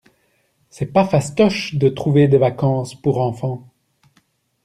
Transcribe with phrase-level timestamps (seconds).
[0.71, 3.69] C'est pas fastoche de trouver des vacances pour enfants.